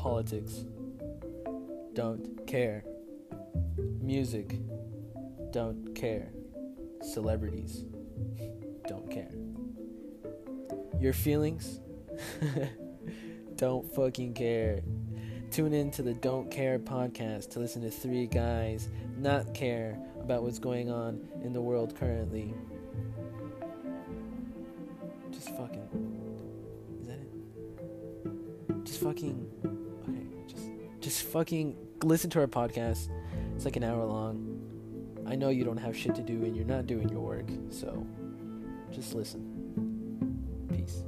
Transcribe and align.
Politics. 0.00 0.64
Don't 1.92 2.46
care. 2.46 2.84
Music. 4.00 4.58
Don't 5.50 5.94
care. 5.94 6.32
Celebrities. 7.02 7.84
Don't 8.88 9.10
care. 9.10 9.30
Your 10.98 11.12
feelings? 11.12 11.80
Don't 13.56 13.94
fucking 13.94 14.32
care. 14.32 14.80
Tune 15.50 15.74
in 15.74 15.90
to 15.90 16.02
the 16.02 16.14
Don't 16.14 16.50
Care 16.50 16.78
podcast 16.78 17.50
to 17.50 17.58
listen 17.58 17.82
to 17.82 17.90
three 17.90 18.26
guys 18.26 18.88
not 19.18 19.52
care 19.52 19.98
about 20.22 20.42
what's 20.42 20.58
going 20.58 20.90
on 20.90 21.28
in 21.44 21.52
the 21.52 21.60
world 21.60 21.94
currently. 21.94 22.54
Just 25.30 25.50
fucking. 25.50 25.88
Is 27.02 27.06
that 27.06 27.18
it? 27.18 28.84
Just 28.86 29.00
fucking. 29.00 29.69
Just 31.10 31.24
fucking 31.24 31.76
listen 32.04 32.30
to 32.30 32.38
our 32.38 32.46
podcast. 32.46 33.08
It's 33.56 33.64
like 33.64 33.74
an 33.74 33.82
hour 33.82 34.04
long. 34.04 35.24
I 35.26 35.34
know 35.34 35.48
you 35.48 35.64
don't 35.64 35.76
have 35.76 35.96
shit 35.96 36.14
to 36.14 36.22
do 36.22 36.44
and 36.44 36.54
you're 36.54 36.64
not 36.64 36.86
doing 36.86 37.08
your 37.08 37.18
work, 37.18 37.46
so 37.68 38.06
just 38.92 39.12
listen. 39.16 40.68
Peace. 40.72 40.99